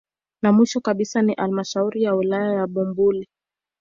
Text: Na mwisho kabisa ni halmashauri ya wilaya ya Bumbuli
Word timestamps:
Na 0.41 0.51
mwisho 0.51 0.79
kabisa 0.81 1.21
ni 1.21 1.33
halmashauri 1.33 2.03
ya 2.03 2.15
wilaya 2.15 2.53
ya 2.53 2.67
Bumbuli 2.67 3.27